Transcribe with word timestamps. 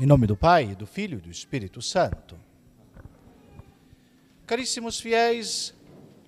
Em 0.00 0.06
nome 0.06 0.26
do 0.26 0.36
Pai, 0.36 0.74
do 0.74 0.88
Filho 0.88 1.18
e 1.18 1.20
do 1.20 1.30
Espírito 1.30 1.80
Santo. 1.80 2.36
Caríssimos 4.44 4.98
fiéis, 4.98 5.72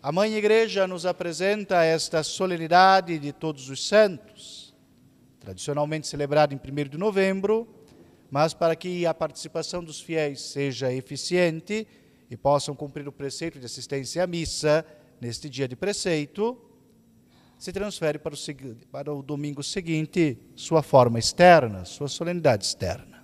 a 0.00 0.12
Mãe 0.12 0.34
Igreja 0.34 0.86
nos 0.86 1.04
apresenta 1.04 1.82
esta 1.82 2.22
solenidade 2.22 3.18
de 3.18 3.32
Todos 3.32 3.68
os 3.68 3.84
Santos, 3.84 4.72
tradicionalmente 5.40 6.06
celebrada 6.06 6.54
em 6.54 6.58
1 6.58 6.90
de 6.90 6.96
novembro, 6.96 7.66
mas 8.30 8.54
para 8.54 8.76
que 8.76 9.04
a 9.04 9.12
participação 9.12 9.82
dos 9.82 10.00
fiéis 10.00 10.42
seja 10.42 10.92
eficiente 10.92 11.88
e 12.30 12.36
possam 12.36 12.72
cumprir 12.72 13.08
o 13.08 13.12
preceito 13.12 13.58
de 13.58 13.66
assistência 13.66 14.22
à 14.22 14.28
missa 14.28 14.86
neste 15.20 15.50
dia 15.50 15.66
de 15.66 15.74
preceito, 15.74 16.56
se 17.58 17.72
transfere 17.72 18.20
para 18.20 18.32
o, 18.32 18.38
para 18.92 19.12
o 19.12 19.22
domingo 19.24 19.64
seguinte 19.64 20.38
sua 20.54 20.84
forma 20.84 21.18
externa, 21.18 21.84
sua 21.84 22.06
solenidade 22.06 22.64
externa. 22.64 23.15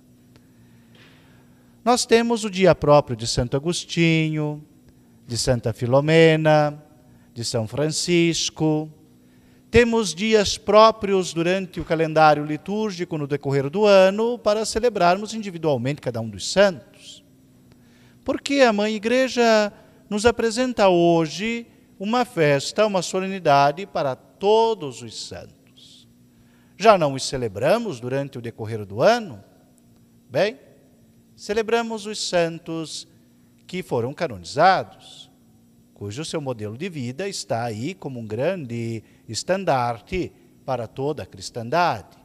Nós 1.83 2.05
temos 2.05 2.45
o 2.45 2.49
dia 2.49 2.73
próprio 2.73 3.13
de 3.13 3.27
Santo 3.27 3.57
Agostinho, 3.57 4.63
de 5.27 5.37
Santa 5.37 5.73
Filomena, 5.73 6.81
de 7.33 7.43
São 7.43 7.67
Francisco. 7.67 8.89
Temos 9.69 10.15
dias 10.15 10.57
próprios 10.57 11.33
durante 11.33 11.81
o 11.81 11.83
calendário 11.83 12.45
litúrgico 12.45 13.17
no 13.17 13.27
decorrer 13.27 13.69
do 13.69 13.85
ano 13.85 14.39
para 14.39 14.63
celebrarmos 14.63 15.33
individualmente 15.33 15.99
cada 15.99 16.21
um 16.21 16.29
dos 16.29 16.49
santos. 16.49 17.21
Porque 18.23 18.61
a 18.61 18.71
Mãe 18.71 18.95
Igreja 18.95 19.73
nos 20.09 20.25
apresenta 20.25 20.87
hoje 20.87 21.67
uma 21.99 22.23
festa, 22.23 22.87
uma 22.87 23.01
solenidade 23.01 23.85
para 23.85 24.15
todos 24.15 25.01
os 25.01 25.27
santos. 25.27 26.07
Já 26.77 26.97
não 26.97 27.13
os 27.13 27.27
celebramos 27.27 27.99
durante 27.99 28.37
o 28.37 28.41
decorrer 28.41 28.85
do 28.85 29.01
ano? 29.01 29.43
Bem, 30.29 30.57
celebramos 31.35 32.05
os 32.05 32.27
santos 32.27 33.07
que 33.65 33.81
foram 33.81 34.13
canonizados, 34.13 35.31
cujo 35.93 36.25
seu 36.25 36.41
modelo 36.41 36.77
de 36.77 36.89
vida 36.89 37.27
está 37.27 37.63
aí 37.63 37.93
como 37.93 38.19
um 38.19 38.25
grande 38.25 39.03
estandarte 39.27 40.31
para 40.65 40.87
toda 40.87 41.23
a 41.23 41.25
cristandade. 41.25 42.17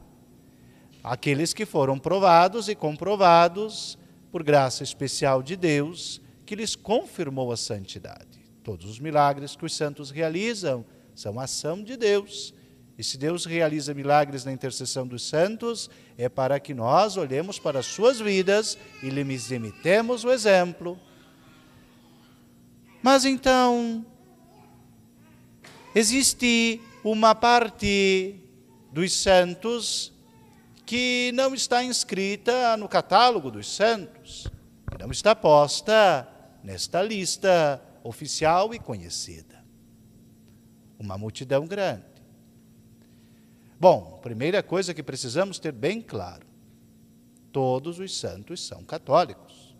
Aqueles 1.03 1.53
que 1.53 1.65
foram 1.65 1.97
provados 1.97 2.67
e 2.67 2.75
comprovados 2.75 3.97
por 4.31 4.43
graça 4.43 4.83
especial 4.83 5.41
de 5.41 5.55
Deus, 5.55 6.21
que 6.45 6.55
lhes 6.55 6.75
confirmou 6.75 7.51
a 7.51 7.57
santidade. 7.57 8.39
Todos 8.63 8.89
os 8.89 8.99
milagres 8.99 9.55
que 9.55 9.65
os 9.65 9.75
santos 9.75 10.11
realizam 10.11 10.85
são 11.15 11.39
ação 11.39 11.83
de 11.83 11.97
Deus 11.97 12.53
e 12.99 13.03
se 13.03 13.17
Deus 13.17 13.45
realiza 13.45 13.93
milagres 13.93 14.43
na 14.43 14.51
intercessão 14.51 15.07
dos 15.07 15.25
santos, 15.25 15.89
é 16.17 16.27
para 16.27 16.59
que 16.59 16.73
nós 16.73 17.15
olhemos 17.15 17.57
para 17.57 17.79
as 17.79 17.85
suas 17.85 18.19
vidas 18.19 18.77
e 19.01 19.09
lhes 19.09 19.51
imitemos 19.51 20.25
o 20.25 20.29
exemplo. 20.29 20.99
Mas 23.01 23.23
então, 23.23 24.05
existe 25.95 26.81
uma 27.01 27.33
parte 27.33 28.35
dos 28.91 29.13
santos 29.13 30.11
que 30.85 31.31
não 31.33 31.55
está 31.55 31.81
inscrita 31.81 32.75
no 32.75 32.89
catálogo 32.89 33.49
dos 33.49 33.73
santos, 33.73 34.45
que 34.91 34.97
não 35.01 35.09
está 35.09 35.33
posta 35.33 36.27
nesta 36.61 37.01
lista 37.01 37.81
oficial 38.03 38.73
e 38.73 38.79
conhecida. 38.79 39.63
Uma 40.99 41.17
multidão 41.17 41.65
grande. 41.65 42.18
Bom, 43.79 44.19
primeira 44.21 44.61
coisa 44.61 44.93
que 44.93 45.01
precisamos 45.01 45.57
ter 45.57 45.71
bem 45.71 46.01
claro: 46.01 46.45
todos 47.49 47.97
os 47.97 48.19
santos 48.19 48.67
são 48.67 48.83
católicos. 48.83 49.73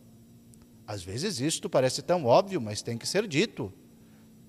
Às 0.88 1.04
vezes 1.04 1.42
isto 1.42 1.70
parece 1.70 2.02
tão 2.02 2.26
óbvio, 2.26 2.62
mas 2.62 2.82
tem 2.82 2.98
que 2.98 3.06
ser 3.06 3.28
dito. 3.28 3.74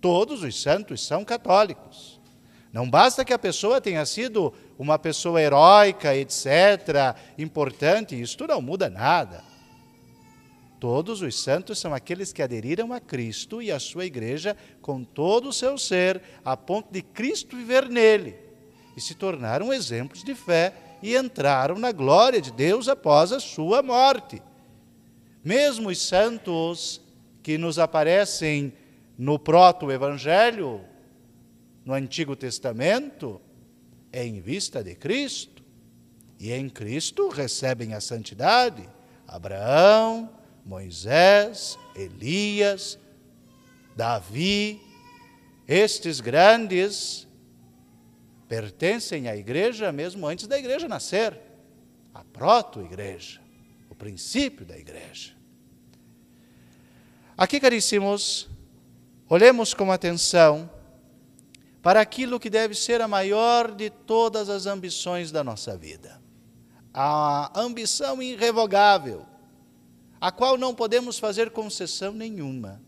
Todos 0.00 0.44
os 0.44 0.62
santos 0.62 1.04
são 1.04 1.24
católicos. 1.24 2.20
Não 2.72 2.88
basta 2.88 3.24
que 3.24 3.32
a 3.32 3.38
pessoa 3.38 3.80
tenha 3.80 4.06
sido 4.06 4.54
uma 4.78 4.96
pessoa 4.96 5.42
heróica, 5.42 6.14
etc., 6.14 7.16
importante, 7.36 8.18
isto 8.18 8.46
não 8.46 8.62
muda 8.62 8.88
nada. 8.88 9.42
Todos 10.78 11.20
os 11.20 11.42
santos 11.42 11.80
são 11.80 11.92
aqueles 11.92 12.32
que 12.32 12.40
aderiram 12.40 12.92
a 12.92 13.00
Cristo 13.00 13.60
e 13.60 13.72
a 13.72 13.80
sua 13.80 14.06
igreja 14.06 14.56
com 14.80 15.02
todo 15.02 15.48
o 15.48 15.52
seu 15.52 15.76
ser, 15.76 16.22
a 16.44 16.56
ponto 16.56 16.92
de 16.92 17.02
Cristo 17.02 17.56
viver 17.56 17.88
nele 17.88 18.49
e 18.96 19.00
se 19.00 19.14
tornaram 19.14 19.72
exemplos 19.72 20.22
de 20.22 20.34
fé 20.34 20.72
e 21.02 21.16
entraram 21.16 21.78
na 21.78 21.92
glória 21.92 22.40
de 22.40 22.50
Deus 22.50 22.88
após 22.88 23.32
a 23.32 23.40
sua 23.40 23.82
morte. 23.82 24.42
Mesmo 25.42 25.88
os 25.88 26.00
santos 26.00 27.00
que 27.42 27.56
nos 27.56 27.78
aparecem 27.78 28.72
no 29.16 29.38
proto-evangelho, 29.38 30.82
no 31.84 31.94
Antigo 31.94 32.36
Testamento, 32.36 33.40
é 34.12 34.24
em 34.26 34.40
vista 34.40 34.84
de 34.84 34.94
Cristo. 34.94 35.62
E 36.38 36.52
em 36.52 36.68
Cristo 36.68 37.28
recebem 37.28 37.94
a 37.94 38.00
santidade 38.00 38.88
Abraão, 39.26 40.28
Moisés, 40.64 41.78
Elias, 41.94 42.98
Davi, 43.94 44.80
estes 45.68 46.20
grandes 46.20 47.28
pertencem 48.50 49.28
à 49.28 49.36
igreja 49.36 49.92
mesmo 49.92 50.26
antes 50.26 50.48
da 50.48 50.58
igreja 50.58 50.88
nascer, 50.88 51.40
a 52.12 52.24
proto-igreja, 52.24 53.40
o 53.88 53.94
princípio 53.94 54.66
da 54.66 54.76
igreja. 54.76 55.34
Aqui, 57.38 57.60
caríssimos, 57.60 58.48
olhemos 59.28 59.72
com 59.72 59.92
atenção 59.92 60.68
para 61.80 62.00
aquilo 62.00 62.40
que 62.40 62.50
deve 62.50 62.74
ser 62.74 63.00
a 63.00 63.06
maior 63.06 63.70
de 63.70 63.88
todas 63.88 64.48
as 64.48 64.66
ambições 64.66 65.30
da 65.30 65.44
nossa 65.44 65.76
vida. 65.76 66.20
A 66.92 67.52
ambição 67.54 68.20
irrevogável, 68.20 69.24
a 70.20 70.32
qual 70.32 70.58
não 70.58 70.74
podemos 70.74 71.20
fazer 71.20 71.50
concessão 71.50 72.12
nenhuma. 72.12 72.82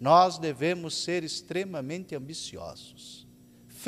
Nós 0.00 0.38
devemos 0.38 1.02
ser 1.02 1.24
extremamente 1.24 2.14
ambiciosos 2.14 3.17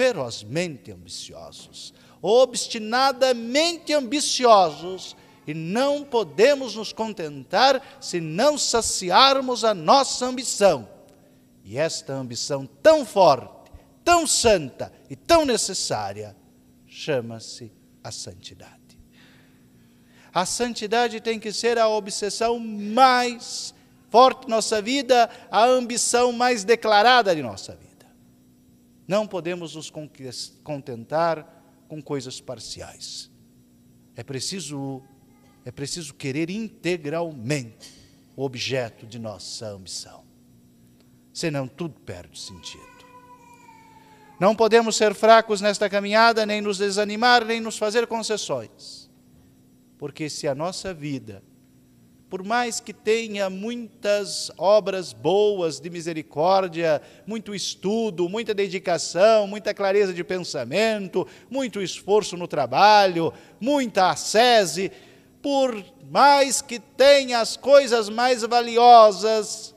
ferozmente 0.01 0.91
ambiciosos, 0.91 1.93
obstinadamente 2.23 3.93
ambiciosos, 3.93 5.15
e 5.47 5.53
não 5.53 6.03
podemos 6.03 6.75
nos 6.75 6.91
contentar 6.91 7.99
se 8.01 8.19
não 8.19 8.57
saciarmos 8.57 9.63
a 9.63 9.75
nossa 9.75 10.25
ambição. 10.25 10.89
E 11.63 11.77
esta 11.77 12.15
ambição 12.15 12.65
tão 12.83 13.05
forte, 13.05 13.71
tão 14.03 14.27
santa 14.27 14.91
e 15.11 15.15
tão 15.15 15.45
necessária 15.45 16.35
chama-se 16.87 17.71
a 18.03 18.11
santidade. 18.11 18.99
A 20.33 20.47
santidade 20.47 21.21
tem 21.21 21.39
que 21.39 21.53
ser 21.53 21.79
a 21.79 21.89
obsessão 21.89 22.59
mais 22.59 23.75
forte 24.09 24.47
de 24.47 24.49
nossa 24.49 24.81
vida, 24.81 25.29
a 25.51 25.67
ambição 25.67 26.33
mais 26.33 26.65
declarada 26.65 27.37
de 27.37 27.43
nossa 27.43 27.73
vida. 27.73 27.90
Não 29.11 29.27
podemos 29.27 29.75
nos 29.75 29.91
contentar 30.63 31.65
com 31.89 32.01
coisas 32.01 32.41
parciais. 32.41 33.29
É 34.15 34.23
preciso, 34.23 35.03
é 35.65 35.73
preciso 35.73 36.15
querer 36.15 36.49
integralmente 36.49 37.93
o 38.37 38.45
objeto 38.45 39.09
de 39.09 39.19
nossa 39.19 39.67
ambição. 39.67 40.23
Senão 41.33 41.67
tudo 41.67 41.99
perde 41.99 42.39
sentido. 42.39 42.87
Não 44.39 44.55
podemos 44.55 44.95
ser 44.95 45.13
fracos 45.13 45.61
nesta 45.61 45.91
caminhada, 45.91 46.47
nem 46.47 46.61
nos 46.61 46.79
desanimar, 46.79 47.45
nem 47.45 47.61
nos 47.61 47.77
fazer 47.77 48.07
concessões. 48.07 49.11
Porque 49.99 50.31
se 50.31 50.47
a 50.47 50.55
nossa 50.55 50.95
vida 50.95 51.43
por 52.31 52.45
mais 52.45 52.79
que 52.79 52.93
tenha 52.95 53.51
muitas 53.51 54.53
obras 54.57 55.13
boas 55.13 55.81
de 55.81 55.91
misericórdia, 55.91 57.03
muito 57.27 57.53
estudo, 57.53 58.29
muita 58.29 58.55
dedicação, 58.55 59.49
muita 59.49 59.75
clareza 59.75 60.15
de 60.15 60.23
pensamento, 60.23 61.27
muito 61.51 61.83
esforço 61.83 62.37
no 62.37 62.47
trabalho, 62.47 63.33
muita 63.61 64.11
ascese, 64.11 64.93
por 65.43 65.85
mais 66.09 66.63
que 66.63 66.79
tenha 66.79 67.41
as 67.41 67.57
coisas 67.57 68.09
mais 68.09 68.43
valiosas, 68.43 69.75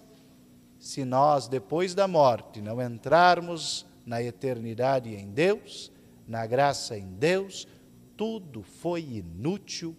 se 0.78 1.04
nós, 1.04 1.48
depois 1.48 1.96
da 1.96 2.08
morte, 2.08 2.62
não 2.62 2.80
entrarmos 2.80 3.84
na 4.06 4.22
eternidade 4.22 5.10
em 5.16 5.32
Deus, 5.32 5.92
na 6.28 6.46
graça 6.46 6.96
em 6.96 7.08
Deus, 7.08 7.68
tudo 8.16 8.62
foi 8.62 9.02
inútil, 9.02 9.96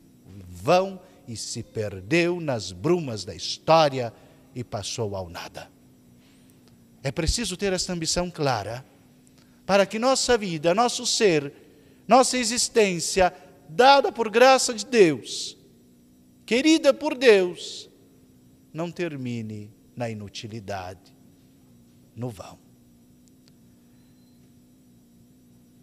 vão 0.46 1.00
e 1.26 1.36
se 1.36 1.62
perdeu 1.62 2.40
nas 2.40 2.72
brumas 2.72 3.24
da 3.24 3.34
história 3.34 4.12
e 4.54 4.62
passou 4.62 5.16
ao 5.16 5.28
nada. 5.28 5.70
É 7.02 7.10
preciso 7.10 7.56
ter 7.56 7.72
essa 7.72 7.92
ambição 7.92 8.30
clara 8.30 8.84
para 9.66 9.86
que 9.86 9.98
nossa 9.98 10.36
vida, 10.36 10.74
nosso 10.74 11.06
ser, 11.06 11.52
nossa 12.06 12.36
existência, 12.36 13.34
dada 13.68 14.12
por 14.12 14.30
graça 14.30 14.74
de 14.74 14.84
Deus, 14.84 15.56
querida 16.44 16.92
por 16.92 17.16
Deus, 17.16 17.90
não 18.72 18.90
termine 18.90 19.72
na 19.96 20.10
inutilidade, 20.10 21.16
no 22.14 22.28
vão. 22.28 22.58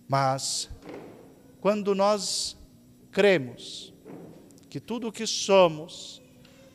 Mas, 0.08 0.70
quando 1.62 1.96
nós 1.96 2.58
cremos 3.12 3.91
que 4.72 4.80
tudo 4.80 5.10
o 5.10 5.12
que 5.12 5.28
somos, 5.28 6.22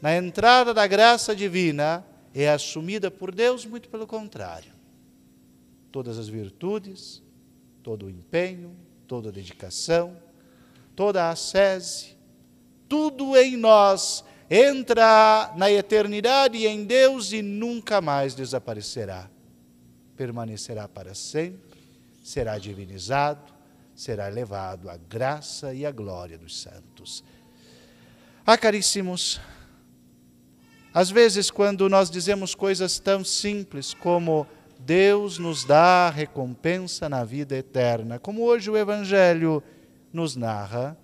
na 0.02 0.14
entrada 0.14 0.75
da 0.75 0.87
graça 0.87 1.34
divina, 1.34 2.04
é 2.34 2.46
assumida 2.46 3.10
por 3.10 3.34
Deus, 3.34 3.64
muito 3.64 3.88
pelo 3.88 4.06
contrário. 4.06 4.70
Todas 5.90 6.19
as 6.19 6.28
virtudes, 6.28 7.22
todo 7.82 8.04
o 8.04 8.10
empenho, 8.10 8.76
toda 9.08 9.31
a 9.31 9.32
dedicação, 9.32 10.14
toda 10.94 11.25
a 11.25 11.31
ascese, 11.31 12.19
tudo 12.87 13.34
em 13.34 13.56
nós 13.56 14.22
entra 14.50 15.54
na 15.56 15.72
eternidade 15.72 16.66
em 16.66 16.84
Deus 16.84 17.32
e 17.32 17.40
nunca 17.40 18.02
mais 18.02 18.34
desaparecerá. 18.34 19.31
Permanecerá 20.14 20.87
para 20.87 21.14
sempre, 21.14 21.81
será 22.22 22.58
divinizado, 22.58 23.54
será 23.94 24.28
levado 24.28 24.90
à 24.90 24.99
graça 24.99 25.72
e 25.72 25.87
à 25.87 25.90
glória 25.90 26.37
dos 26.37 26.60
santos. 26.60 27.25
Ah, 28.48 28.56
caríssimos, 28.56 29.40
às 30.94 31.10
vezes, 31.10 31.50
quando 31.50 31.88
nós 31.88 32.08
dizemos 32.08 32.54
coisas 32.54 33.00
tão 33.00 33.25
simples 33.25 33.93
como 33.93 34.46
Deus 34.78 35.37
nos 35.37 35.64
dá 35.64 36.08
recompensa 36.10 37.08
na 37.08 37.25
vida 37.25 37.56
eterna, 37.56 38.20
como 38.20 38.44
hoje 38.44 38.70
o 38.70 38.76
Evangelho 38.76 39.60
nos 40.12 40.37
narra, 40.37 40.96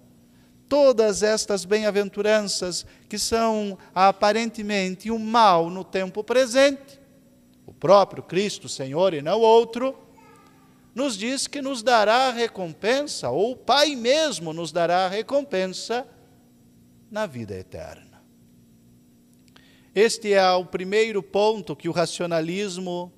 todas 0.68 1.24
estas 1.24 1.64
bem-aventuranças 1.64 2.86
que 3.08 3.18
são 3.18 3.76
aparentemente 3.92 5.10
um 5.10 5.18
mal 5.18 5.68
no 5.68 5.82
tempo 5.82 6.22
presente, 6.22 7.00
o 7.66 7.74
próprio 7.74 8.22
Cristo 8.22 8.68
Senhor 8.68 9.14
e 9.14 9.20
não 9.20 9.40
outro, 9.40 9.98
nos 10.94 11.18
diz 11.18 11.48
que 11.48 11.60
nos 11.60 11.82
dará 11.82 12.30
recompensa, 12.30 13.30
ou 13.30 13.50
o 13.50 13.56
Pai 13.56 13.96
mesmo 13.96 14.52
nos 14.52 14.70
dará 14.70 15.08
recompensa 15.08 16.06
na 17.12 17.26
vida 17.26 17.54
eterna. 17.54 18.22
Este 19.94 20.32
é 20.32 20.50
o 20.52 20.64
primeiro 20.64 21.22
ponto 21.22 21.76
que 21.76 21.86
o 21.86 21.92
racionalismo 21.92 23.12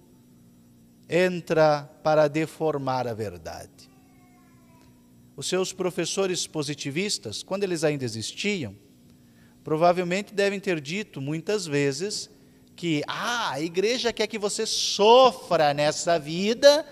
entra 1.09 1.89
para 2.03 2.27
deformar 2.27 3.07
a 3.07 3.15
verdade. 3.15 3.89
Os 5.37 5.47
seus 5.47 5.73
professores 5.73 6.45
positivistas, 6.45 7.45
quando 7.45 7.63
eles 7.63 7.85
ainda 7.85 8.05
existiam, 8.05 8.75
provavelmente 9.63 10.35
devem 10.35 10.59
ter 10.59 10.81
dito 10.81 11.21
muitas 11.21 11.65
vezes 11.65 12.29
que 12.75 13.05
ah, 13.07 13.53
a 13.53 13.61
igreja 13.61 14.13
quer 14.13 14.27
que 14.27 14.41
você 14.41 14.67
sofra 14.67 15.73
nessa 15.73 16.19
vida 16.19 16.85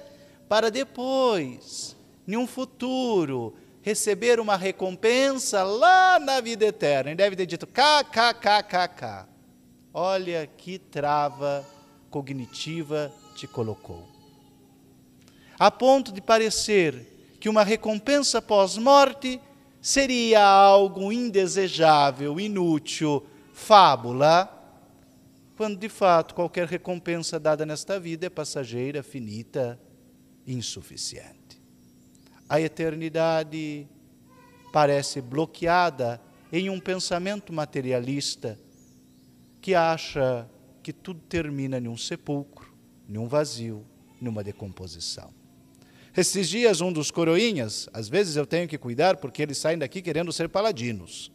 para 0.49 0.70
depois, 0.70 1.96
em 2.28 2.37
um 2.37 2.46
futuro, 2.46 3.56
receber 3.82 4.38
uma 4.40 4.56
recompensa 4.56 5.62
lá 5.64 6.19
na 6.19 6.40
vida 6.40 6.64
eterna. 6.64 7.11
E 7.11 7.14
deve 7.14 7.37
ter 7.37 7.46
dito 7.46 7.67
kkkk. 7.67 9.26
Olha 9.93 10.46
que 10.46 10.79
trava 10.79 11.67
cognitiva 12.08 13.12
te 13.34 13.46
colocou. 13.46 14.08
A 15.58 15.70
ponto 15.70 16.12
de 16.12 16.20
parecer 16.20 17.37
que 17.38 17.49
uma 17.49 17.64
recompensa 17.64 18.40
pós-morte 18.40 19.40
seria 19.81 20.43
algo 20.44 21.12
indesejável, 21.12 22.38
inútil, 22.38 23.26
fábula, 23.52 24.49
quando 25.56 25.76
de 25.76 25.88
fato 25.88 26.35
qualquer 26.35 26.67
recompensa 26.67 27.38
dada 27.38 27.67
nesta 27.67 27.99
vida 27.99 28.26
é 28.26 28.31
passageira, 28.31 29.02
finita, 29.02 29.78
insuficiente. 30.46 31.42
A 32.52 32.60
eternidade 32.60 33.88
parece 34.70 35.22
bloqueada 35.22 36.20
em 36.52 36.69
um 36.69 36.78
pensamento 36.78 37.50
materialista 37.50 38.60
que 39.58 39.75
acha 39.75 40.46
que 40.82 40.93
tudo 40.93 41.20
termina 41.20 41.78
em 41.78 41.88
um 41.88 41.96
sepulcro, 41.96 42.70
em 43.08 43.16
um 43.16 43.26
vazio, 43.26 43.87
numa 44.20 44.44
decomposição. 44.44 45.32
Esses 46.14 46.46
dias, 46.46 46.82
um 46.82 46.93
dos 46.93 47.10
coroinhas, 47.10 47.88
às 47.90 48.06
vezes 48.10 48.37
eu 48.37 48.44
tenho 48.44 48.69
que 48.69 48.76
cuidar 48.76 49.16
porque 49.16 49.40
eles 49.40 49.56
saem 49.56 49.78
daqui 49.78 50.02
querendo 50.02 50.31
ser 50.31 50.50
paladinos. 50.50 51.32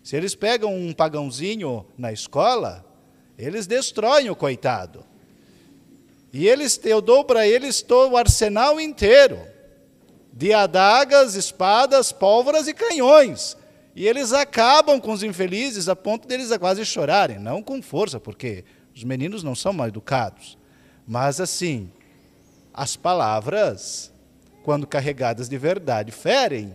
Se 0.00 0.14
eles 0.14 0.36
pegam 0.36 0.72
um 0.72 0.92
pagãozinho 0.92 1.84
na 1.98 2.12
escola, 2.12 2.86
eles 3.36 3.66
destroem 3.66 4.30
o 4.30 4.36
coitado. 4.36 5.04
E 6.32 6.46
eles, 6.46 6.80
eu 6.84 7.02
dou 7.02 7.24
para 7.24 7.48
eles 7.48 7.82
todo 7.82 8.12
o 8.12 8.16
arsenal 8.16 8.80
inteiro 8.80 9.50
de 10.32 10.52
adagas, 10.52 11.34
espadas, 11.34 12.12
pólvoras 12.12 12.66
e 12.66 12.74
canhões. 12.74 13.56
E 13.94 14.06
eles 14.06 14.32
acabam 14.32 14.98
com 14.98 15.12
os 15.12 15.22
infelizes 15.22 15.88
a 15.88 15.94
ponto 15.94 16.26
deles 16.26 16.56
quase 16.56 16.84
chorarem, 16.84 17.38
não 17.38 17.62
com 17.62 17.82
força, 17.82 18.18
porque 18.18 18.64
os 18.94 19.04
meninos 19.04 19.42
não 19.42 19.54
são 19.54 19.72
mal 19.72 19.88
educados, 19.88 20.56
mas 21.06 21.40
assim, 21.40 21.90
as 22.72 22.96
palavras 22.96 24.12
quando 24.62 24.86
carregadas 24.86 25.48
de 25.48 25.58
verdade, 25.58 26.12
ferem, 26.12 26.74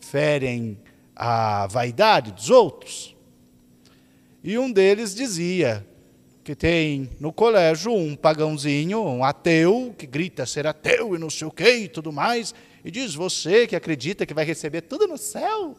ferem 0.00 0.78
a 1.14 1.66
vaidade 1.66 2.32
dos 2.32 2.50
outros. 2.50 3.16
E 4.42 4.58
um 4.58 4.70
deles 4.70 5.14
dizia 5.14 5.86
que 6.50 6.54
tem 6.56 7.08
no 7.20 7.32
colégio 7.32 7.94
um 7.94 8.16
pagãozinho, 8.16 9.00
um 9.00 9.22
ateu, 9.22 9.94
que 9.96 10.04
grita 10.04 10.44
ser 10.44 10.66
ateu 10.66 11.14
e 11.14 11.18
não 11.18 11.30
sei 11.30 11.46
o 11.46 11.50
quê 11.50 11.84
e 11.84 11.88
tudo 11.88 12.10
mais, 12.10 12.52
e 12.84 12.90
diz: 12.90 13.14
Você 13.14 13.68
que 13.68 13.76
acredita 13.76 14.26
que 14.26 14.34
vai 14.34 14.44
receber 14.44 14.80
tudo 14.80 15.06
no 15.06 15.16
céu, 15.16 15.76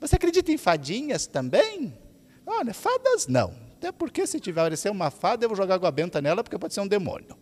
você 0.00 0.16
acredita 0.16 0.50
em 0.50 0.58
fadinhas 0.58 1.28
também? 1.28 1.96
Olha, 2.44 2.74
fadas 2.74 3.28
não. 3.28 3.54
Até 3.76 3.92
porque 3.92 4.26
se 4.26 4.40
tiver 4.40 4.60
aparecer 4.60 4.90
uma 4.90 5.08
fada, 5.08 5.44
eu 5.44 5.48
vou 5.48 5.56
jogar 5.56 5.76
água 5.76 5.90
benta 5.92 6.20
nela, 6.20 6.42
porque 6.42 6.58
pode 6.58 6.74
ser 6.74 6.80
um 6.80 6.88
demônio. 6.88 7.36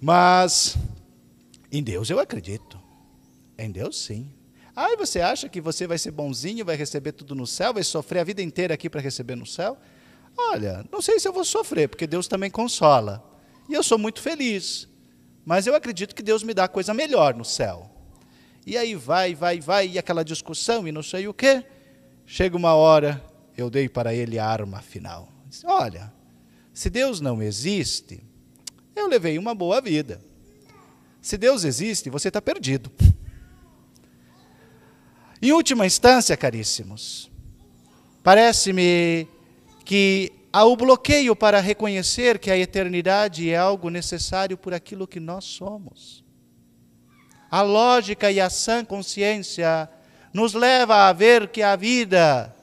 Mas 0.00 0.76
em 1.70 1.84
Deus 1.84 2.10
eu 2.10 2.18
acredito. 2.18 2.80
Em 3.56 3.70
Deus, 3.70 3.96
sim. 3.96 4.28
Aí 4.74 4.96
você 4.96 5.20
acha 5.20 5.48
que 5.48 5.60
você 5.60 5.86
vai 5.86 5.98
ser 5.98 6.10
bonzinho, 6.10 6.64
vai 6.64 6.74
receber 6.74 7.12
tudo 7.12 7.36
no 7.36 7.46
céu, 7.46 7.74
vai 7.74 7.84
sofrer 7.84 8.18
a 8.18 8.24
vida 8.24 8.42
inteira 8.42 8.74
aqui 8.74 8.90
para 8.90 9.00
receber 9.00 9.36
no 9.36 9.46
céu? 9.46 9.78
Olha, 10.38 10.86
não 10.92 11.02
sei 11.02 11.18
se 11.18 11.26
eu 11.26 11.32
vou 11.32 11.44
sofrer, 11.44 11.88
porque 11.88 12.06
Deus 12.06 12.28
também 12.28 12.48
consola. 12.48 13.24
E 13.68 13.74
eu 13.74 13.82
sou 13.82 13.98
muito 13.98 14.22
feliz. 14.22 14.88
Mas 15.44 15.66
eu 15.66 15.74
acredito 15.74 16.14
que 16.14 16.22
Deus 16.22 16.44
me 16.44 16.54
dá 16.54 16.68
coisa 16.68 16.94
melhor 16.94 17.34
no 17.34 17.44
céu. 17.44 17.90
E 18.64 18.76
aí 18.76 18.94
vai, 18.94 19.34
vai, 19.34 19.58
vai, 19.60 19.88
e 19.88 19.98
aquela 19.98 20.24
discussão 20.24 20.86
e 20.86 20.92
não 20.92 21.02
sei 21.02 21.26
o 21.26 21.34
quê. 21.34 21.64
Chega 22.24 22.56
uma 22.56 22.74
hora, 22.74 23.22
eu 23.56 23.68
dei 23.68 23.88
para 23.88 24.14
ele 24.14 24.38
a 24.38 24.46
arma 24.46 24.80
final. 24.80 25.28
Disse, 25.48 25.66
Olha, 25.66 26.12
se 26.72 26.88
Deus 26.88 27.20
não 27.20 27.42
existe, 27.42 28.22
eu 28.94 29.08
levei 29.08 29.38
uma 29.38 29.54
boa 29.54 29.80
vida. 29.80 30.20
Se 31.20 31.36
Deus 31.36 31.64
existe, 31.64 32.08
você 32.10 32.28
está 32.28 32.40
perdido. 32.40 32.92
Em 35.42 35.52
última 35.52 35.86
instância, 35.86 36.36
caríssimos, 36.36 37.30
parece-me 38.22 39.26
que 39.88 40.30
há 40.52 40.66
o 40.66 40.76
bloqueio 40.76 41.34
para 41.34 41.60
reconhecer 41.60 42.38
que 42.38 42.50
a 42.50 42.58
eternidade 42.58 43.48
é 43.48 43.56
algo 43.56 43.88
necessário 43.88 44.54
por 44.54 44.74
aquilo 44.74 45.08
que 45.08 45.18
nós 45.18 45.46
somos. 45.46 46.22
A 47.50 47.62
lógica 47.62 48.30
e 48.30 48.38
a 48.38 48.50
sã 48.50 48.84
consciência 48.84 49.88
nos 50.30 50.52
leva 50.52 51.08
a 51.08 51.12
ver 51.14 51.48
que 51.48 51.62
a 51.62 51.74
vida 51.74 52.54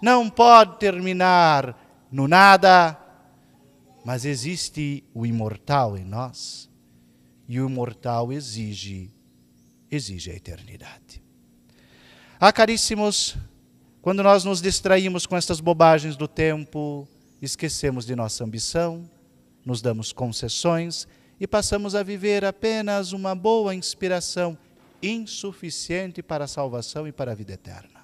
não 0.00 0.30
pode 0.30 0.78
terminar 0.78 1.76
no 2.10 2.26
nada, 2.26 2.98
mas 4.02 4.24
existe 4.24 5.04
o 5.12 5.26
imortal 5.26 5.98
em 5.98 6.04
nós 6.06 6.66
e 7.46 7.60
o 7.60 7.68
imortal 7.68 8.32
exige 8.32 9.10
exige 9.90 10.30
a 10.30 10.34
eternidade. 10.34 11.22
Ah, 12.40 12.54
caríssimos, 12.54 13.36
quando 14.02 14.22
nós 14.22 14.44
nos 14.44 14.62
distraímos 14.62 15.26
com 15.26 15.36
estas 15.36 15.60
bobagens 15.60 16.16
do 16.16 16.26
tempo, 16.26 17.06
esquecemos 17.40 18.06
de 18.06 18.16
nossa 18.16 18.42
ambição, 18.42 19.08
nos 19.64 19.82
damos 19.82 20.10
concessões 20.10 21.06
e 21.38 21.46
passamos 21.46 21.94
a 21.94 22.02
viver 22.02 22.42
apenas 22.44 23.12
uma 23.12 23.34
boa 23.34 23.74
inspiração 23.74 24.56
insuficiente 25.02 26.22
para 26.22 26.44
a 26.44 26.48
salvação 26.48 27.06
e 27.06 27.12
para 27.12 27.32
a 27.32 27.34
vida 27.34 27.52
eterna. 27.52 28.00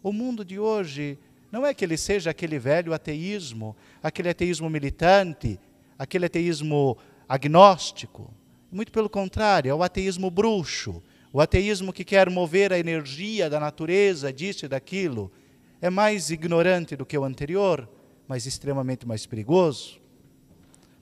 O 0.00 0.12
mundo 0.12 0.44
de 0.44 0.60
hoje 0.60 1.18
não 1.50 1.66
é 1.66 1.74
que 1.74 1.84
ele 1.84 1.96
seja 1.96 2.30
aquele 2.30 2.58
velho 2.58 2.94
ateísmo, 2.94 3.76
aquele 4.00 4.28
ateísmo 4.28 4.70
militante, 4.70 5.58
aquele 5.98 6.26
ateísmo 6.26 6.96
agnóstico. 7.28 8.32
Muito 8.70 8.92
pelo 8.92 9.10
contrário, 9.10 9.70
é 9.70 9.74
o 9.74 9.82
ateísmo 9.82 10.30
bruxo, 10.30 11.02
o 11.34 11.40
ateísmo 11.40 11.92
que 11.92 12.04
quer 12.04 12.30
mover 12.30 12.72
a 12.72 12.78
energia 12.78 13.50
da 13.50 13.58
natureza, 13.58 14.32
disso 14.32 14.66
e 14.66 14.68
daquilo. 14.68 15.32
é 15.80 15.90
mais 15.90 16.30
ignorante 16.30 16.94
do 16.94 17.04
que 17.04 17.18
o 17.18 17.24
anterior, 17.24 17.90
mas 18.28 18.46
extremamente 18.46 19.04
mais 19.04 19.26
perigoso, 19.26 20.00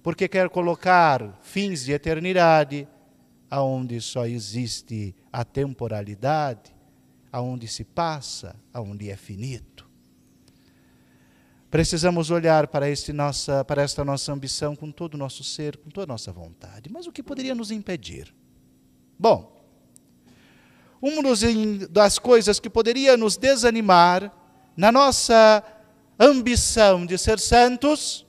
porque 0.02 0.26
quer 0.26 0.48
colocar 0.48 1.38
fins 1.42 1.84
de 1.84 1.92
eternidade 1.92 2.88
aonde 3.50 4.00
só 4.00 4.26
existe 4.26 5.14
a 5.30 5.44
temporalidade, 5.44 6.74
aonde 7.30 7.68
se 7.68 7.84
passa, 7.84 8.56
aonde 8.72 9.10
é 9.10 9.16
finito. 9.16 9.86
Precisamos 11.70 12.30
olhar 12.30 12.68
para, 12.68 12.88
este 12.88 13.12
nossa, 13.12 13.62
para 13.66 13.82
esta 13.82 14.02
nossa 14.02 14.32
ambição 14.32 14.74
com 14.74 14.90
todo 14.90 15.12
o 15.12 15.18
nosso 15.18 15.44
ser, 15.44 15.76
com 15.76 15.90
toda 15.90 16.04
a 16.04 16.14
nossa 16.14 16.32
vontade. 16.32 16.90
Mas 16.90 17.06
o 17.06 17.12
que 17.12 17.22
poderia 17.22 17.54
nos 17.54 17.70
impedir? 17.70 18.34
Bom, 19.18 19.61
uma 21.02 21.20
das 21.90 22.16
coisas 22.16 22.60
que 22.60 22.70
poderia 22.70 23.16
nos 23.16 23.36
desanimar 23.36 24.30
na 24.76 24.92
nossa 24.92 25.64
ambição 26.18 27.04
de 27.04 27.18
ser 27.18 27.40
santos 27.40 28.24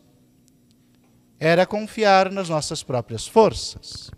era 1.39 1.68
confiar 1.68 2.32
nas 2.32 2.50
nossas 2.50 2.82
próprias 2.82 3.27
forças. 3.27 4.10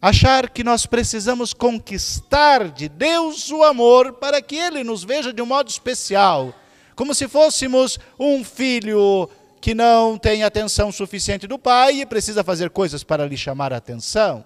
Achar 0.00 0.48
que 0.48 0.62
nós 0.62 0.86
precisamos 0.86 1.52
conquistar 1.52 2.68
de 2.68 2.88
Deus 2.88 3.50
o 3.50 3.64
amor 3.64 4.12
para 4.14 4.40
que 4.40 4.54
Ele 4.54 4.84
nos 4.84 5.02
veja 5.02 5.32
de 5.32 5.42
um 5.42 5.46
modo 5.46 5.68
especial, 5.68 6.54
como 6.94 7.12
se 7.14 7.26
fôssemos 7.26 7.98
um 8.18 8.44
filho 8.44 9.28
que 9.60 9.74
não 9.74 10.16
tem 10.16 10.44
atenção 10.44 10.92
suficiente 10.92 11.46
do 11.46 11.58
pai 11.58 12.00
e 12.00 12.06
precisa 12.06 12.44
fazer 12.44 12.70
coisas 12.70 13.02
para 13.02 13.26
lhe 13.26 13.36
chamar 13.36 13.72
a 13.72 13.78
atenção. 13.78 14.44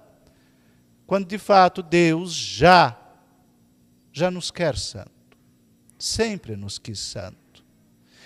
Quando 1.14 1.28
de 1.28 1.38
fato 1.38 1.80
Deus 1.80 2.33
já 2.33 2.99
já 4.11 4.33
nos 4.33 4.50
quer 4.50 4.76
santo. 4.76 5.38
Sempre 5.97 6.56
nos 6.56 6.76
quis 6.76 6.99
santo. 6.99 7.64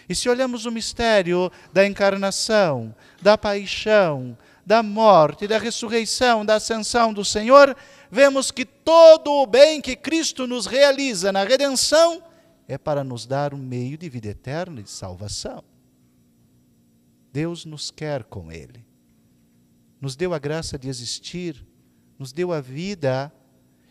E 0.08 0.14
se 0.14 0.26
olhamos 0.26 0.64
o 0.64 0.72
mistério 0.72 1.52
da 1.70 1.86
encarnação, 1.86 2.94
da 3.20 3.36
paixão, 3.36 4.38
da 4.64 4.82
morte, 4.82 5.46
da 5.46 5.58
ressurreição, 5.58 6.46
da 6.46 6.54
ascensão 6.54 7.12
do 7.12 7.26
Senhor, 7.26 7.76
vemos 8.10 8.50
que 8.50 8.64
todo 8.64 9.32
o 9.32 9.46
bem 9.46 9.82
que 9.82 9.94
Cristo 9.94 10.46
nos 10.46 10.64
realiza 10.64 11.30
na 11.30 11.44
redenção 11.44 12.22
é 12.66 12.78
para 12.78 13.04
nos 13.04 13.26
dar 13.26 13.52
um 13.52 13.58
meio 13.58 13.98
de 13.98 14.08
vida 14.08 14.28
eterna 14.28 14.80
e 14.80 14.84
de 14.84 14.90
salvação. 14.90 15.62
Deus 17.30 17.66
nos 17.66 17.90
quer 17.90 18.24
com 18.24 18.50
Ele. 18.50 18.82
Nos 20.00 20.16
deu 20.16 20.32
a 20.32 20.38
graça 20.38 20.78
de 20.78 20.88
existir, 20.88 21.67
nos 22.18 22.32
deu 22.32 22.52
a 22.52 22.60
vida 22.60 23.32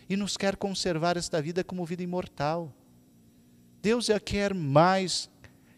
e 0.09 0.15
nos 0.15 0.35
quer 0.35 0.55
conservar 0.55 1.17
esta 1.17 1.41
vida 1.41 1.63
como 1.63 1.85
vida 1.85 2.03
imortal. 2.03 2.73
Deus 3.81 4.09
é 4.09 4.19
quer 4.19 4.53
mais, 4.53 5.29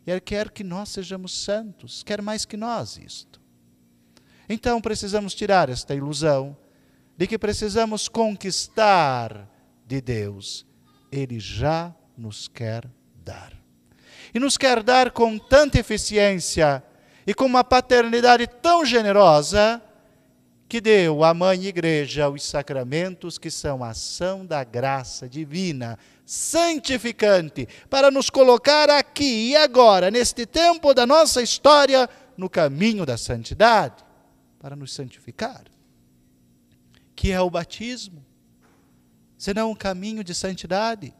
Ele 0.05 0.19
quer 0.19 0.49
que 0.49 0.63
nós 0.63 0.89
sejamos 0.89 1.43
santos, 1.43 2.03
quer 2.03 2.21
mais 2.21 2.45
que 2.45 2.57
nós 2.57 2.97
isto. 2.97 3.39
Então 4.47 4.81
precisamos 4.81 5.35
tirar 5.35 5.69
esta 5.69 5.93
ilusão 5.93 6.57
de 7.15 7.27
que 7.27 7.37
precisamos 7.37 8.07
conquistar 8.07 9.47
de 9.85 10.01
Deus. 10.01 10.65
Ele 11.11 11.39
já 11.39 11.93
nos 12.17 12.47
quer 12.47 12.89
dar. 13.23 13.53
E 14.33 14.39
nos 14.39 14.57
quer 14.57 14.81
dar 14.81 15.11
com 15.11 15.37
tanta 15.37 15.79
eficiência 15.79 16.83
e 17.27 17.33
com 17.33 17.45
uma 17.45 17.63
paternidade 17.63 18.47
tão 18.47 18.83
generosa 18.83 19.81
que 20.69 20.79
deu 20.79 21.23
à 21.23 21.33
Mãe 21.33 21.65
Igreja 21.65 22.29
os 22.29 22.43
sacramentos 22.43 23.39
que 23.39 23.49
são 23.49 23.83
a 23.83 23.89
ação 23.89 24.45
da 24.45 24.63
graça 24.63 25.27
divina, 25.27 25.97
santificante, 26.23 27.67
para 27.89 28.11
nos 28.11 28.29
colocar 28.29 28.87
aqui 28.87 29.49
e 29.49 29.55
agora, 29.55 30.11
neste 30.11 30.45
tempo 30.45 30.93
da 30.93 31.07
nossa 31.07 31.41
história, 31.41 32.07
no 32.37 32.47
caminho 32.47 33.03
da 33.03 33.17
santidade 33.17 34.05
para 34.59 34.75
nos 34.75 34.93
santificar, 34.93 35.63
que 37.15 37.31
é 37.31 37.41
o 37.41 37.49
batismo, 37.49 38.23
senão 39.39 39.71
um 39.71 39.75
caminho 39.75 40.23
de 40.23 40.35
santidade. 40.35 41.15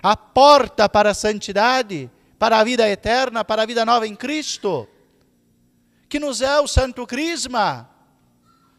A 0.00 0.16
porta 0.16 0.88
para 0.88 1.10
a 1.10 1.14
santidade, 1.14 2.08
para 2.38 2.60
a 2.60 2.64
vida 2.64 2.88
eterna, 2.88 3.44
para 3.44 3.62
a 3.62 3.66
vida 3.66 3.84
nova 3.84 4.06
em 4.06 4.14
Cristo, 4.14 4.86
que 6.08 6.20
nos 6.20 6.40
é 6.40 6.60
o 6.60 6.68
Santo 6.68 7.04
Crisma, 7.04 7.97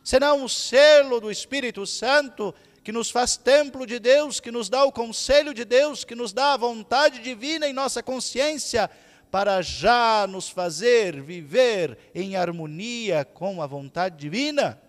senão 0.10 0.44
o 0.44 0.50
selo 0.50 1.22
do 1.22 1.30
Espírito 1.30 1.86
Santo 1.86 2.52
que 2.84 2.92
nos 2.92 3.12
faz 3.12 3.38
templo 3.38 3.86
de 3.86 4.00
Deus, 4.00 4.40
que 4.40 4.50
nos 4.50 4.68
dá 4.68 4.84
o 4.84 4.92
conselho 4.92 5.54
de 5.54 5.64
Deus, 5.64 6.04
que 6.04 6.16
nos 6.16 6.34
dá 6.34 6.54
a 6.54 6.58
vontade 6.58 7.20
divina 7.20 7.68
em 7.68 7.74
nossa 7.74 8.02
consciência, 8.02 8.90
para 9.30 9.62
já 9.62 10.26
nos 10.26 10.50
fazer 10.50 11.22
viver 11.22 11.96
em 12.16 12.36
harmonia 12.36 13.24
com 13.24 13.62
a 13.62 13.68
vontade 13.68 14.18
divina, 14.18 14.82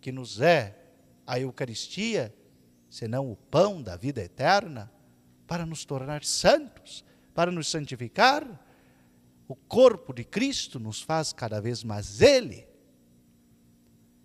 que 0.00 0.12
nos 0.12 0.40
é 0.40 0.78
a 1.26 1.40
Eucaristia, 1.40 2.32
senão 2.88 3.32
o 3.32 3.34
pão 3.34 3.82
da 3.82 3.96
vida 3.96 4.22
eterna, 4.22 4.92
para 5.44 5.66
nos 5.66 5.84
tornar 5.84 6.22
santos, 6.22 7.04
para 7.34 7.50
nos 7.50 7.66
santificar. 7.66 8.46
O 9.48 9.56
corpo 9.56 10.12
de 10.12 10.22
Cristo 10.22 10.78
nos 10.78 11.02
faz 11.02 11.32
cada 11.32 11.60
vez 11.60 11.82
mais 11.82 12.20
Ele, 12.22 12.70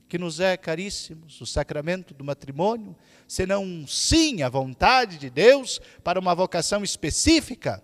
que 0.08 0.18
nos 0.18 0.40
é 0.40 0.56
caríssimos, 0.56 1.40
o 1.42 1.46
sacramento 1.46 2.14
do 2.14 2.24
matrimônio, 2.24 2.96
senão 3.28 3.64
um 3.64 3.86
sim 3.86 4.42
à 4.42 4.50
vontade 4.50 5.18
de 5.18 5.30
Deus 5.30 5.82
para 6.04 6.20
uma 6.20 6.34
vocação 6.34 6.84
específica 6.84 7.84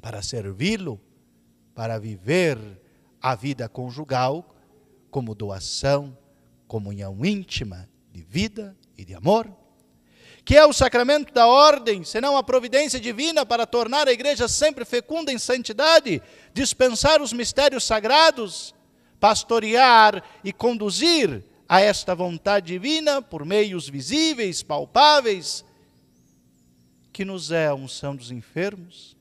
para 0.00 0.22
servi-lo, 0.22 1.00
para 1.74 1.98
viver 1.98 2.58
a 3.20 3.34
vida 3.34 3.68
conjugal 3.68 4.56
como 5.10 5.34
doação, 5.34 6.16
comunhão 6.66 7.24
íntima 7.24 7.88
de 8.12 8.22
vida 8.22 8.76
e 8.96 9.04
de 9.04 9.14
amor, 9.14 9.50
que 10.44 10.56
é 10.56 10.64
o 10.64 10.72
sacramento 10.72 11.32
da 11.32 11.46
ordem, 11.46 12.02
senão 12.02 12.36
a 12.36 12.42
providência 12.42 12.98
divina 12.98 13.44
para 13.44 13.66
tornar 13.66 14.08
a 14.08 14.12
igreja 14.12 14.48
sempre 14.48 14.84
fecunda 14.84 15.32
em 15.32 15.38
santidade, 15.38 16.20
dispensar 16.52 17.20
os 17.20 17.32
mistérios 17.32 17.84
sagrados, 17.84 18.74
pastorear 19.20 20.24
e 20.42 20.52
conduzir 20.52 21.44
a 21.68 21.80
esta 21.80 22.14
vontade 22.14 22.68
divina 22.68 23.22
por 23.22 23.44
meios 23.44 23.88
visíveis, 23.88 24.62
palpáveis, 24.62 25.64
que 27.12 27.24
nos 27.24 27.50
é 27.52 27.68
a 27.68 27.74
unção 27.74 28.16
dos 28.16 28.30
enfermos, 28.30 29.16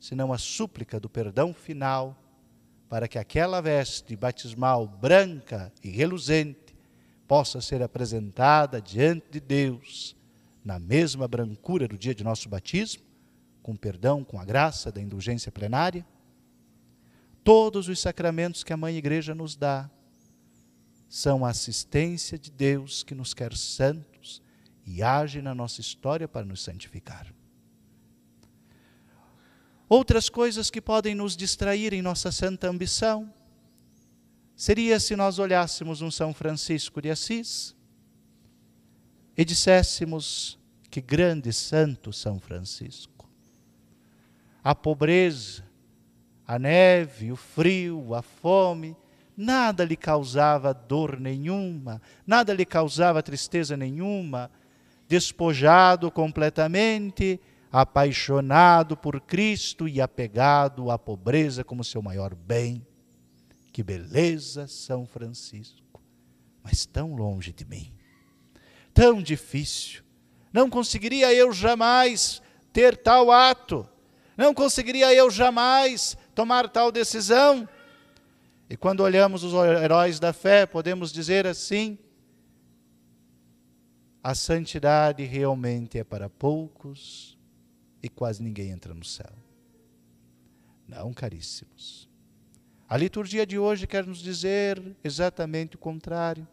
senão 0.00 0.32
a 0.32 0.38
súplica 0.38 0.98
do 0.98 1.08
perdão 1.08 1.54
final, 1.54 2.14
para 2.88 3.06
que 3.06 3.18
aquela 3.18 3.60
veste 3.60 4.16
batismal 4.16 4.86
branca 4.86 5.72
e 5.82 5.90
reluzente 5.90 6.76
possa 7.26 7.60
ser 7.60 7.82
apresentada 7.82 8.80
diante 8.80 9.26
de 9.30 9.40
Deus 9.40 10.16
na 10.64 10.78
mesma 10.78 11.28
brancura 11.28 11.86
do 11.86 11.96
dia 11.96 12.14
de 12.14 12.24
nosso 12.24 12.48
batismo, 12.48 13.02
com 13.62 13.76
perdão, 13.76 14.24
com 14.24 14.40
a 14.40 14.44
graça 14.44 14.90
da 14.90 15.00
indulgência 15.00 15.52
plenária. 15.52 16.04
Todos 17.48 17.88
os 17.88 17.98
sacramentos 17.98 18.62
que 18.62 18.74
a 18.74 18.76
Mãe 18.76 18.94
Igreja 18.98 19.34
nos 19.34 19.56
dá 19.56 19.90
são 21.08 21.46
a 21.46 21.48
assistência 21.48 22.38
de 22.38 22.50
Deus 22.50 23.02
que 23.02 23.14
nos 23.14 23.32
quer 23.32 23.56
santos 23.56 24.42
e 24.84 25.02
age 25.02 25.40
na 25.40 25.54
nossa 25.54 25.80
história 25.80 26.28
para 26.28 26.44
nos 26.44 26.62
santificar. 26.62 27.32
Outras 29.88 30.28
coisas 30.28 30.70
que 30.70 30.78
podem 30.78 31.14
nos 31.14 31.34
distrair 31.34 31.94
em 31.94 32.02
nossa 32.02 32.30
santa 32.30 32.68
ambição 32.68 33.32
seria 34.54 35.00
se 35.00 35.16
nós 35.16 35.38
olhássemos 35.38 36.02
um 36.02 36.10
São 36.10 36.34
Francisco 36.34 37.00
de 37.00 37.08
Assis 37.08 37.74
e 39.34 39.42
disséssemos 39.42 40.58
que 40.90 41.00
grande 41.00 41.50
santo 41.54 42.12
São 42.12 42.38
Francisco. 42.38 43.26
A 44.62 44.74
pobreza, 44.74 45.67
a 46.48 46.58
neve, 46.58 47.30
o 47.30 47.36
frio, 47.36 48.14
a 48.14 48.22
fome, 48.22 48.96
nada 49.36 49.84
lhe 49.84 49.96
causava 49.96 50.72
dor 50.72 51.20
nenhuma, 51.20 52.00
nada 52.26 52.54
lhe 52.54 52.64
causava 52.64 53.22
tristeza 53.22 53.76
nenhuma, 53.76 54.50
despojado 55.06 56.10
completamente 56.10 57.38
apaixonado 57.70 58.96
por 58.96 59.20
Cristo 59.20 59.86
e 59.86 60.00
apegado 60.00 60.90
à 60.90 60.98
pobreza 60.98 61.62
como 61.62 61.84
seu 61.84 62.00
maior 62.00 62.34
bem. 62.34 62.84
Que 63.70 63.82
beleza, 63.82 64.66
São 64.66 65.06
Francisco, 65.06 66.02
mas 66.64 66.86
tão 66.86 67.14
longe 67.14 67.52
de 67.52 67.66
mim, 67.66 67.92
tão 68.94 69.22
difícil. 69.22 70.02
Não 70.50 70.70
conseguiria 70.70 71.30
eu 71.34 71.52
jamais 71.52 72.40
ter 72.72 72.96
tal 72.96 73.30
ato, 73.30 73.86
não 74.34 74.54
conseguiria 74.54 75.12
eu 75.12 75.30
jamais 75.30 76.16
tomar 76.38 76.68
tal 76.68 76.92
decisão. 76.92 77.68
E 78.70 78.76
quando 78.76 79.00
olhamos 79.00 79.42
os 79.42 79.52
heróis 79.54 80.20
da 80.20 80.32
fé, 80.32 80.66
podemos 80.66 81.12
dizer 81.12 81.48
assim: 81.48 81.98
a 84.22 84.36
santidade 84.36 85.24
realmente 85.24 85.98
é 85.98 86.04
para 86.04 86.30
poucos, 86.30 87.36
e 88.00 88.08
quase 88.08 88.40
ninguém 88.40 88.70
entra 88.70 88.94
no 88.94 89.04
céu. 89.04 89.32
Não, 90.86 91.12
caríssimos. 91.12 92.08
A 92.88 92.96
liturgia 92.96 93.44
de 93.44 93.58
hoje 93.58 93.88
quer 93.88 94.06
nos 94.06 94.18
dizer 94.18 94.80
exatamente 95.02 95.74
o 95.74 95.78
contrário. 95.78 96.46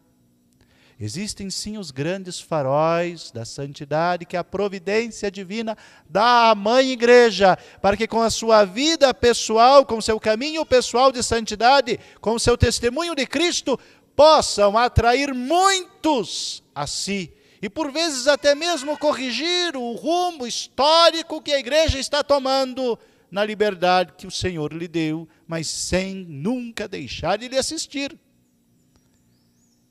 Existem 0.98 1.50
sim 1.50 1.76
os 1.76 1.90
grandes 1.90 2.40
faróis 2.40 3.30
da 3.30 3.44
santidade 3.44 4.24
que 4.24 4.36
a 4.36 4.42
providência 4.42 5.30
divina 5.30 5.76
dá 6.08 6.50
à 6.50 6.54
mãe 6.54 6.90
igreja, 6.90 7.58
para 7.82 7.98
que 7.98 8.06
com 8.06 8.22
a 8.22 8.30
sua 8.30 8.64
vida 8.64 9.12
pessoal, 9.12 9.84
com 9.84 10.00
seu 10.00 10.18
caminho 10.18 10.64
pessoal 10.64 11.12
de 11.12 11.22
santidade, 11.22 12.00
com 12.18 12.38
seu 12.38 12.56
testemunho 12.56 13.14
de 13.14 13.26
Cristo, 13.26 13.78
possam 14.14 14.78
atrair 14.78 15.34
muitos 15.34 16.62
a 16.74 16.86
si 16.86 17.30
e 17.60 17.68
por 17.68 17.90
vezes 17.90 18.26
até 18.26 18.54
mesmo 18.54 18.96
corrigir 18.98 19.76
o 19.76 19.92
rumo 19.92 20.46
histórico 20.46 21.42
que 21.42 21.52
a 21.52 21.58
igreja 21.58 21.98
está 21.98 22.22
tomando 22.22 22.98
na 23.30 23.44
liberdade 23.44 24.14
que 24.16 24.26
o 24.26 24.30
Senhor 24.30 24.72
lhe 24.72 24.88
deu, 24.88 25.28
mas 25.46 25.66
sem 25.66 26.14
nunca 26.14 26.86
deixar 26.86 27.36
de 27.36 27.48
lhe 27.48 27.58
assistir. 27.58 28.16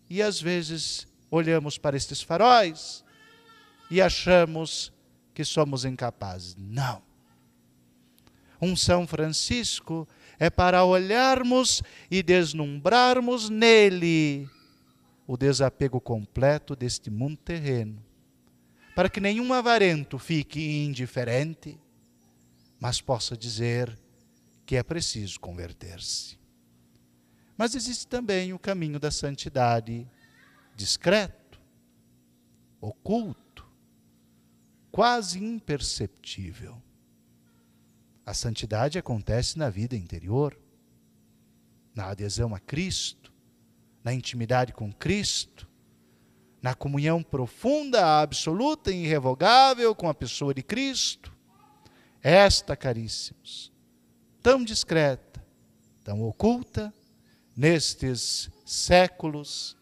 E 0.10 0.22
às 0.22 0.42
vezes 0.42 1.08
olhamos 1.30 1.78
para 1.78 1.98
estes 1.98 2.22
faróis 2.22 3.04
e 3.90 4.02
achamos 4.02 4.92
que 5.34 5.44
somos 5.44 5.86
incapazes. 5.86 6.56
Não. 6.58 7.02
Um 8.62 8.76
São 8.76 9.06
Francisco 9.06 10.08
é 10.40 10.50
para 10.50 10.84
olharmos 10.84 11.84
e 12.10 12.24
deslumbrarmos 12.24 13.50
nele 13.50 14.50
o 15.28 15.36
desapego 15.36 16.00
completo 16.00 16.76
deste 16.76 17.10
mundo 17.10 17.38
terreno, 17.38 18.04
para 18.96 19.10
que 19.10 19.20
nenhum 19.20 19.54
avarento 19.54 20.18
fique 20.18 20.84
indiferente, 20.86 21.78
mas 22.80 23.02
possa 23.02 23.36
dizer 23.36 23.98
que 24.66 24.76
é 24.76 24.84
preciso 24.84 25.40
converter-se. 25.40 26.38
Mas 27.58 27.76
existe 27.76 28.08
também 28.08 28.54
o 28.54 28.60
caminho 28.60 29.00
da 29.00 29.10
santidade 29.10 30.08
discreto, 30.76 31.60
oculto, 32.82 33.66
quase 34.92 35.44
imperceptível. 35.44 36.82
A 38.26 38.34
santidade 38.34 38.98
acontece 38.98 39.58
na 39.58 39.70
vida 39.70 39.96
interior, 39.96 40.58
na 41.94 42.08
adesão 42.08 42.54
a 42.54 42.60
Cristo, 42.60 43.32
na 44.04 44.14
intimidade 44.14 44.74
com 44.74 44.92
Cristo, 44.92 45.68
na 46.62 46.74
comunhão 46.74 47.24
profunda, 47.24 48.22
absoluta 48.22 48.92
e 48.92 49.06
irrevogável 49.06 49.96
com 49.96 50.10
a 50.10 50.14
pessoa 50.14 50.54
de 50.54 50.64
Cristo. 50.64 51.32
Esta, 52.22 52.76
caríssimos, 52.76 53.72
tão 54.42 54.64
discreta, 54.64 55.46
tão 56.04 56.24
oculta, 56.24 56.94
nestes 57.56 58.50
séculos, 58.66 59.78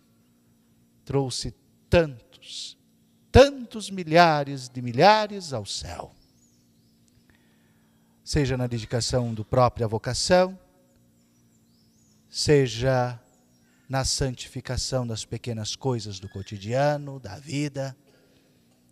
trouxe 1.03 1.53
tantos, 1.89 2.77
tantos 3.31 3.89
milhares 3.89 4.69
de 4.69 4.81
milhares 4.81 5.53
ao 5.53 5.65
céu. 5.65 6.13
Seja 8.23 8.55
na 8.55 8.67
dedicação 8.67 9.33
do 9.33 9.43
própria 9.43 9.87
vocação, 9.87 10.57
seja 12.29 13.19
na 13.89 14.05
santificação 14.05 15.05
das 15.05 15.25
pequenas 15.25 15.75
coisas 15.75 16.19
do 16.19 16.29
cotidiano, 16.29 17.19
da 17.19 17.37
vida, 17.37 17.95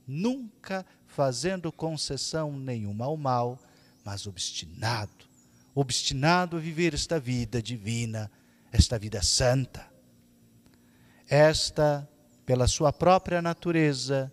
nunca 0.05 0.85
fazendo 1.07 1.71
concessão 1.71 2.57
nenhuma 2.57 3.05
ao 3.05 3.17
mal, 3.17 3.59
mas 4.03 4.27
obstinado, 4.27 5.25
obstinado 5.73 6.57
a 6.57 6.59
viver 6.59 6.93
esta 6.93 7.19
vida 7.19 7.61
divina, 7.61 8.29
esta 8.71 8.97
vida 8.97 9.21
santa. 9.21 9.91
Esta, 11.27 12.07
pela 12.45 12.67
sua 12.67 12.91
própria 12.91 13.41
natureza, 13.41 14.31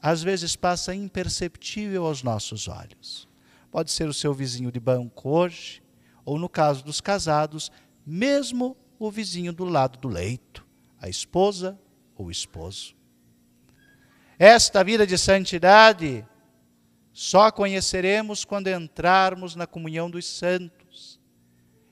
às 0.00 0.22
vezes 0.22 0.56
passa 0.56 0.94
imperceptível 0.94 2.06
aos 2.06 2.22
nossos 2.22 2.68
olhos. 2.68 3.28
Pode 3.70 3.90
ser 3.90 4.08
o 4.08 4.14
seu 4.14 4.32
vizinho 4.32 4.72
de 4.72 4.80
banco 4.80 5.28
hoje, 5.28 5.82
ou 6.24 6.38
no 6.38 6.48
caso 6.48 6.84
dos 6.84 7.00
casados, 7.00 7.70
mesmo 8.06 8.76
o 8.98 9.10
vizinho 9.10 9.52
do 9.52 9.64
lado 9.64 9.98
do 9.98 10.08
leito, 10.08 10.66
a 11.00 11.08
esposa 11.08 11.78
ou 12.16 12.26
o 12.26 12.30
esposo. 12.30 12.94
Esta 14.38 14.84
vida 14.84 15.06
de 15.06 15.18
santidade 15.18 16.24
só 17.12 17.50
conheceremos 17.50 18.44
quando 18.44 18.68
entrarmos 18.68 19.56
na 19.56 19.66
comunhão 19.66 20.08
dos 20.08 20.24
santos. 20.24 21.20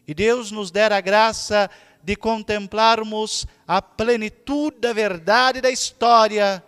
E 0.06 0.14
Deus 0.14 0.52
nos 0.52 0.70
der 0.70 0.92
a 0.92 1.00
graça 1.00 1.68
de 2.06 2.14
contemplarmos 2.14 3.48
a 3.66 3.82
plenitude 3.82 4.78
da 4.78 4.92
verdade 4.92 5.60
da 5.60 5.72
história 5.72 6.64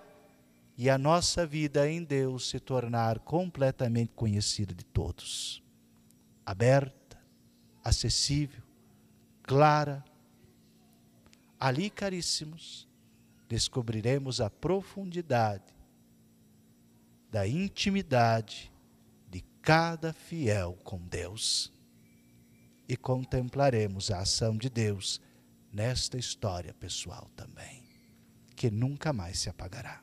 e 0.77 0.90
a 0.90 0.98
nossa 0.98 1.46
vida 1.46 1.88
em 1.88 2.03
Deus 2.03 2.48
se 2.48 2.59
tornar 2.59 3.20
completamente 3.20 4.11
conhecida 4.16 4.74
de 4.74 4.85
todos. 4.85 5.62
Aberta, 6.44 7.16
acessível, 7.85 8.64
clara. 9.44 10.05
Ali, 11.61 11.88
caríssimos, 11.88 12.88
descobriremos 13.48 14.40
a 14.40 14.51
profundidade 14.51 15.72
da 17.31 17.46
intimidade 17.46 18.72
de 19.31 19.44
cada 19.62 20.12
fiel 20.12 20.77
com 20.83 20.98
Deus 20.98 21.72
e 22.88 22.96
contemplaremos 22.96 24.11
a 24.11 24.18
ação 24.18 24.57
de 24.57 24.68
Deus 24.68 25.20
nesta 25.72 26.18
história 26.18 26.74
pessoal 26.74 27.31
também, 27.37 27.83
que 28.57 28.70
nunca 28.70 29.12
mais 29.12 29.38
se 29.38 29.48
apagará. 29.48 30.00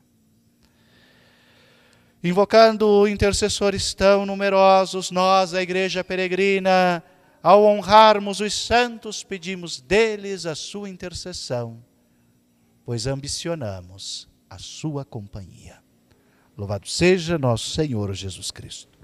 Invocando 2.22 3.06
intercessores 3.06 3.94
tão 3.94 4.26
numerosos, 4.26 5.10
nós, 5.10 5.54
a 5.54 5.62
Igreja 5.62 6.02
Peregrina, 6.02 7.02
ao 7.42 7.62
honrarmos 7.64 8.40
os 8.40 8.54
santos, 8.54 9.22
pedimos 9.22 9.80
deles 9.80 10.46
a 10.46 10.54
sua 10.54 10.88
intercessão, 10.88 11.84
pois 12.84 13.06
ambicionamos 13.06 14.28
a 14.50 14.58
sua 14.58 15.04
companhia. 15.04 15.78
Louvado 16.56 16.88
seja 16.88 17.38
nosso 17.38 17.70
Senhor 17.70 18.12
Jesus 18.14 18.50
Cristo. 18.50 18.95